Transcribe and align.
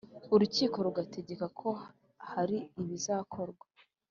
Urukiko 0.33 0.77
rugategeka 0.85 1.45
ko 1.59 1.69
hari 2.31 2.57
ibizakorwa 2.81 3.65